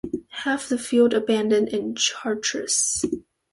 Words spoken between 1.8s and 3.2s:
Chartres.